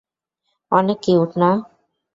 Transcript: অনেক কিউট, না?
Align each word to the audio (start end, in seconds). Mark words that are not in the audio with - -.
অনেক 0.71 0.97
কিউট, 1.03 1.31
না? 1.37 1.51